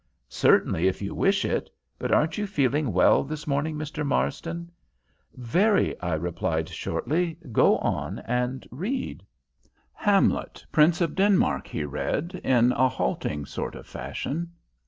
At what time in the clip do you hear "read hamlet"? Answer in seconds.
8.71-10.65